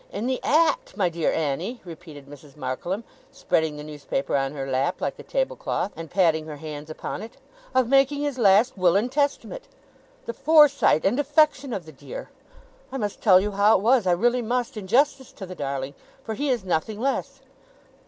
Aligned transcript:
'In 0.11 0.25
the 0.25 0.39
act, 0.43 0.97
my 0.97 1.09
dear 1.09 1.31
Annie,' 1.31 1.79
repeated 1.85 2.25
Mrs. 2.25 2.57
Markleham, 2.57 3.03
spreading 3.31 3.77
the 3.77 3.83
newspaper 3.83 4.35
on 4.35 4.51
her 4.53 4.65
lap 4.65 4.99
like 4.99 5.19
a 5.19 5.21
table 5.21 5.55
cloth, 5.55 5.91
and 5.95 6.09
patting 6.09 6.47
her 6.47 6.55
hands 6.55 6.89
upon 6.89 7.21
it, 7.21 7.37
'of 7.75 7.87
making 7.87 8.21
his 8.23 8.39
last 8.39 8.75
Will 8.75 8.95
and 8.95 9.11
Testament. 9.11 9.67
The 10.25 10.33
foresight 10.33 11.05
and 11.05 11.19
affection 11.19 11.71
of 11.71 11.85
the 11.85 11.91
dear! 11.91 12.31
I 12.91 12.97
must 12.97 13.21
tell 13.21 13.39
you 13.39 13.51
how 13.51 13.77
it 13.77 13.83
was. 13.83 14.07
I 14.07 14.13
really 14.13 14.41
must, 14.41 14.75
in 14.75 14.87
justice 14.87 15.31
to 15.33 15.45
the 15.45 15.53
darling 15.53 15.93
for 16.23 16.33
he 16.33 16.49
is 16.49 16.63
nothing 16.65 16.99
less! 16.99 17.41